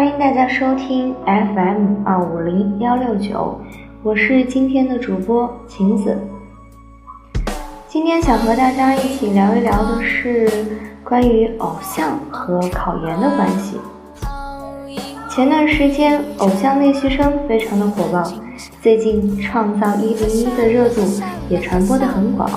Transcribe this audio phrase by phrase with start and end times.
[0.00, 3.60] 欢迎大家收听 FM 二五零幺六九，
[4.02, 6.16] 我是今天的主播晴子。
[7.86, 10.48] 今天想和大家一起聊一聊的是
[11.04, 13.76] 关于偶像和考研的关系。
[15.28, 18.22] 前段时间，偶像练习生非常的火爆，
[18.80, 21.02] 最近《创造一零一》的热度
[21.50, 22.48] 也传播的很广，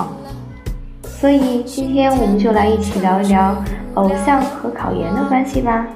[1.02, 3.54] 所以今天我们就来一起聊一聊
[3.96, 5.86] 偶像和考研的关系吧。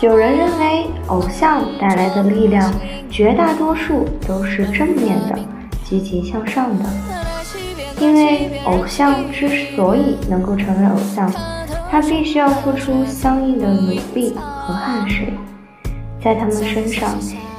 [0.00, 2.72] 有人认为，偶像带来的力量，
[3.10, 5.38] 绝大多数都是正面的、
[5.84, 6.84] 积极向上的。
[7.98, 11.30] 因为偶像之所以能够成为偶像，
[11.90, 15.34] 他必须要付出相应的努力和汗水，
[16.24, 17.10] 在他们身上，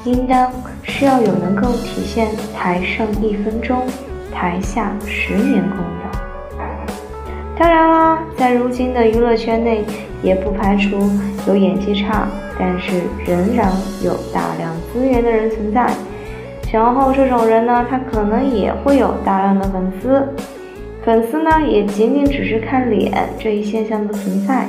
[0.03, 3.85] 应当是要有能够体现“台上一分钟，
[4.33, 6.65] 台下十年功”的。
[7.55, 9.85] 当然啦，在如今的娱乐圈内，
[10.23, 11.09] 也不排除
[11.47, 12.27] 有演技差，
[12.59, 13.71] 但是仍然
[14.03, 15.89] 有大量资源的人存在。
[16.71, 20.27] 然后这种人呢，他可能也会有大量的粉丝，
[21.03, 24.65] 粉丝呢也仅仅只是看脸这一现象的存在。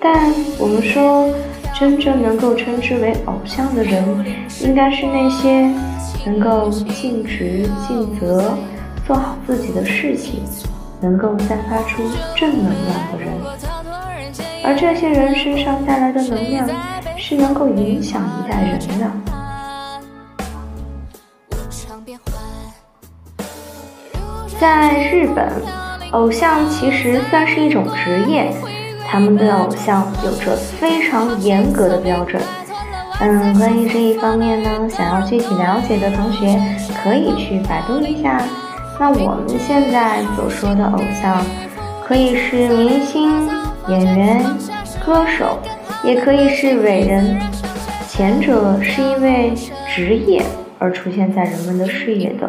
[0.00, 1.28] 但我们说，
[1.78, 4.02] 真正能够称之为偶像的人，
[4.64, 5.70] 应该是那些
[6.26, 8.52] 能够尽职尽责
[9.06, 10.42] 做好自己的事情，
[11.00, 12.02] 能够散发出
[12.34, 13.71] 正能量的人。
[14.64, 16.68] 而这些人身上带来的能量，
[17.16, 19.10] 是能够影响一代人的。
[24.60, 25.50] 在日本，
[26.12, 28.54] 偶像其实算是一种职业，
[29.08, 32.40] 他们对偶像有着非常严格的标准。
[33.18, 36.60] 嗯，关于这一方面呢，想要具体了解的同学
[37.02, 38.40] 可以去百度一下。
[39.00, 41.44] 那我们现在所说的偶像，
[42.06, 43.48] 可以是明星、
[43.88, 44.44] 演员、
[45.04, 45.58] 歌手，
[46.04, 47.40] 也可以是伟人。
[48.08, 49.52] 前者是因为
[49.94, 50.42] 职业
[50.78, 52.46] 而出现在人们的视野的。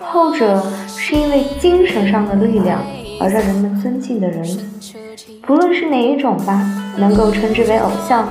[0.00, 2.80] 后者是因为精神上的力量
[3.20, 4.44] 而让人们尊敬的人，
[5.42, 6.60] 不论是哪一种吧，
[6.96, 8.26] 能够称之为偶像，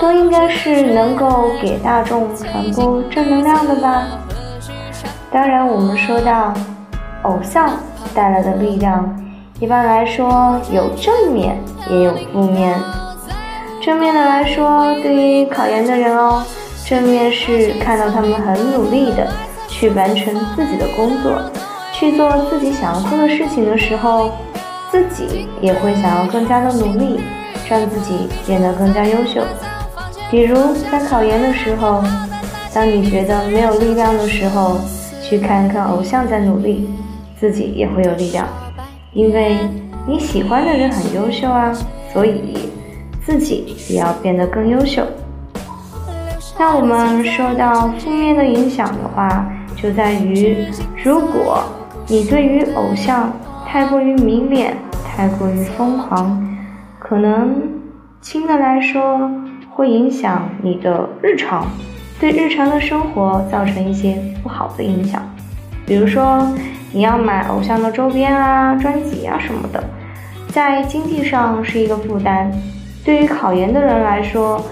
[0.00, 4.04] 都应该是能够给大众传播正能量的吧。
[5.30, 6.54] 当然，我们说到
[7.22, 7.72] 偶像
[8.14, 9.14] 带来的力量，
[9.60, 11.58] 一般来说有正面
[11.90, 12.74] 也有负面。
[13.82, 16.42] 正面的来说，对于考研的人哦，
[16.86, 19.26] 正面是看到他们很努力的。
[19.70, 21.40] 去完成自己的工作，
[21.92, 24.32] 去做自己想要做的事情的时候，
[24.90, 27.20] 自己也会想要更加的努力，
[27.68, 29.42] 让自己变得更加优秀。
[30.30, 32.02] 比如在考研的时候，
[32.74, 34.78] 当你觉得没有力量的时候，
[35.22, 36.88] 去看看偶像在努力，
[37.38, 38.48] 自己也会有力量。
[39.12, 39.58] 因为
[40.08, 41.70] 你喜欢的人很优秀啊，
[42.14, 42.70] 所以
[43.26, 45.02] 自己也要变得更优秀。
[46.58, 49.46] 那我们说到负面的影响的话，
[49.76, 50.66] 就在于，
[51.04, 51.62] 如果
[52.06, 53.30] 你对于偶像
[53.66, 54.74] 太过于迷恋、
[55.06, 56.42] 太过于疯狂，
[56.98, 57.54] 可能
[58.22, 59.30] 轻的来说
[59.68, 61.66] 会影响你的日常，
[62.18, 65.20] 对日常的生活造成一些不好的影响。
[65.84, 66.48] 比如说，
[66.92, 69.84] 你要买偶像的周边啊、专辑啊什么的，
[70.48, 72.50] 在经济上是一个负担。
[73.04, 74.62] 对于考研的人来说，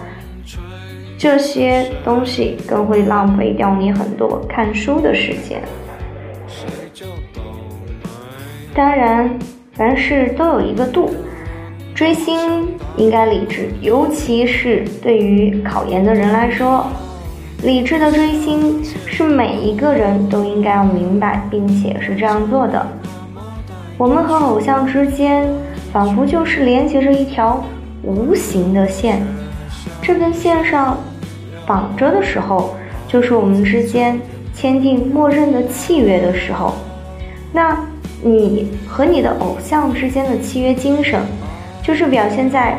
[1.16, 5.62] 这些东西更会浪费掉你很多看书的时间。
[8.74, 9.30] 当然，
[9.72, 11.14] 凡事都有一个度，
[11.94, 16.86] 追星应该理智，尤其是对于考研的人来说，
[17.62, 22.86] 理智的追星是每一个人都应该要明白，并且是这样做的。
[23.98, 25.48] 我们和偶像之间，
[25.90, 27.64] 仿佛就是连接着一条
[28.02, 29.22] 无形的线。
[30.02, 30.98] 这根线上
[31.66, 32.74] 绑着的时候，
[33.08, 34.20] 就是我们之间
[34.52, 36.74] 签订默认的契约的时候。
[37.54, 37.74] 那
[38.22, 41.22] 你和你的偶像之间的契约精神，
[41.82, 42.78] 就是表现在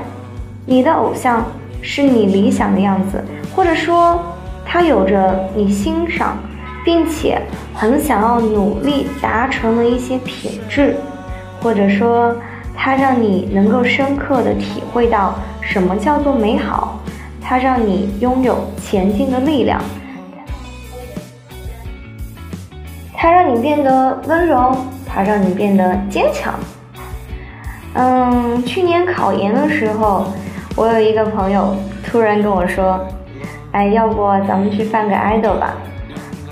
[0.68, 1.44] 你的偶像
[1.82, 3.24] 是你理想的样子，
[3.56, 4.22] 或者说
[4.64, 6.38] 他有着你欣赏
[6.88, 7.38] 并且
[7.76, 10.96] 很想要努力达成的一些品质，
[11.62, 12.34] 或者说
[12.74, 16.98] 他让你能够深刻的体会到什么叫做美好。
[17.42, 19.82] 它让你拥有前进的力量，
[23.14, 24.74] 它让你变得温柔，
[25.06, 26.54] 它让你变得坚强。
[27.96, 30.28] 嗯，去年考研的时候，
[30.78, 31.76] 我有一个朋友
[32.06, 32.98] 突然跟我说
[33.74, 35.76] ：“哎，要不咱们去办个 idol 吧？”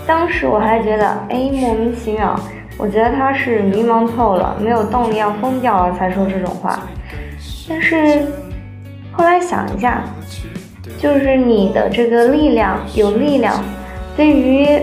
[0.07, 2.39] 当时我还觉得，哎，莫名其妙，
[2.77, 6.79] 我觉得他是迷茫透了，没有动力要疯掉了才说这种话。
[7.67, 8.21] 但是
[9.11, 10.03] 后来想一下，
[10.99, 13.63] 就是你的这个力量有力量，
[14.15, 14.79] 对于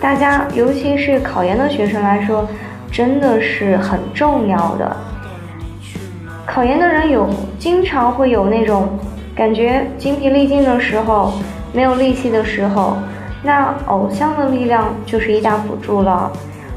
[0.00, 2.46] 大家，尤其是考研的学生来说，
[2.92, 4.96] 真的是很重要的。
[6.46, 7.28] 考研的人有
[7.58, 8.98] 经常会有那种
[9.34, 11.32] 感觉精疲力尽的时候，
[11.72, 12.98] 没有力气的时候，
[13.44, 16.32] 那偶像的力量就是一大辅助了。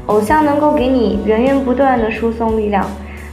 [0.06, 2.86] 偶像能够给你源源不断的输送力量，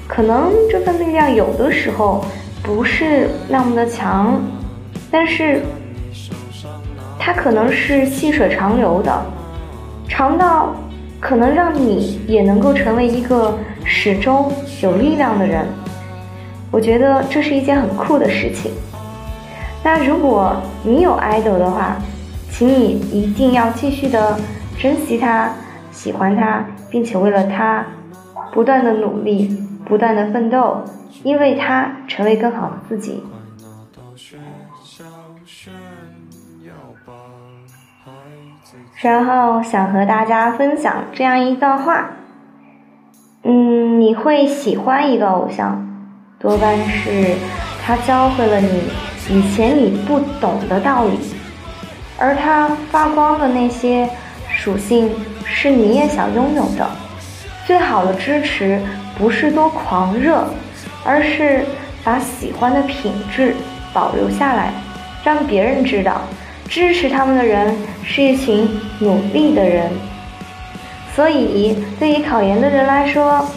[0.07, 2.23] 可能这份力量有的时候
[2.63, 4.39] 不是那么的强，
[5.11, 5.61] 但是
[7.19, 9.25] 它可能是细水长流的，
[10.07, 10.73] 长到
[11.19, 15.65] 可能让你也能够成为一个始终有力量的人。
[16.71, 18.71] 我觉得这是一件很酷的事情。
[19.81, 21.95] 那如果你有 idol 的话，
[22.57, 24.39] 请你一定要继续的
[24.79, 25.51] 珍惜他。
[25.91, 27.85] 喜欢他，并且为了他
[28.53, 30.81] 不断的努力，不断的奋斗，
[31.23, 33.21] 因为他成为更好的自己。
[39.01, 42.09] 然后想和大家分享这样一段话：
[43.43, 45.85] 嗯，你会喜欢一个偶像，
[46.39, 47.35] 多半是
[47.85, 48.83] 他教会了你
[49.29, 51.17] 以前你不懂的道理，
[52.17, 54.09] 而他发光的那些
[54.49, 55.09] 属性。
[55.47, 56.89] 是你也想拥有的。
[57.67, 58.81] 最好的支持
[59.15, 60.43] 不是多狂热，
[61.03, 61.63] 而是
[62.03, 63.55] 把喜欢的品质
[63.93, 64.73] 保留下来，
[65.23, 66.21] 让别人知道，
[66.67, 68.67] 支持他们的人是一群
[68.99, 69.91] 努力的人。
[71.15, 73.47] 所以，对于考研的人来说，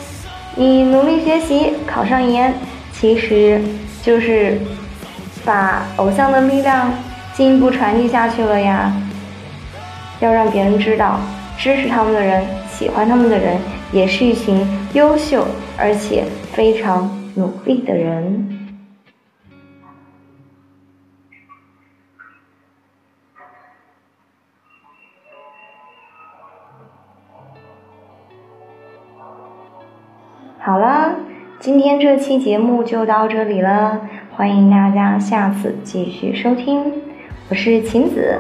[0.55, 2.52] 你努力学习，考上研，
[2.93, 3.60] 其实
[4.02, 4.60] 就是
[5.43, 6.93] 把偶像的力量
[7.38, 8.93] 进一步传递下去了呀。
[10.19, 11.20] 要让别人知道。
[11.56, 13.56] 支持他们的人，喜欢他们的人，
[13.93, 15.46] 也是一群优秀
[15.76, 18.58] 而且非常努力的人。
[30.58, 31.14] 好了，
[31.61, 34.00] 今天这期节目就到这里了，
[34.37, 36.93] 欢迎大家下次继续收听，
[37.50, 38.38] 我是晴子。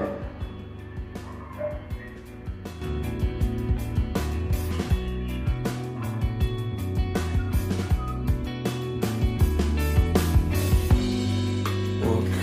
[12.02, 12.22] 我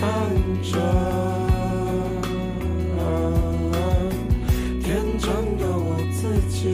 [0.60, 0.74] 着
[4.82, 6.18] 天真的我自
[6.48, 6.72] 己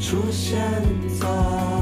[0.00, 0.58] 出现
[1.20, 1.73] 在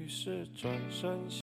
[0.00, 1.30] 于是转身。